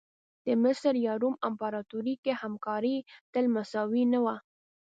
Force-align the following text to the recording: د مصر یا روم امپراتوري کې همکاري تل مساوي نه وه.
د 0.45 0.47
مصر 0.63 0.93
یا 1.05 1.13
روم 1.21 1.35
امپراتوري 1.47 2.15
کې 2.23 2.31
همکاري 2.41 2.95
تل 3.33 3.45
مساوي 3.55 4.03
نه 4.13 4.19
وه. 4.23 4.35